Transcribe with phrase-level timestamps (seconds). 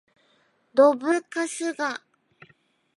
[0.73, 2.01] どぶカスが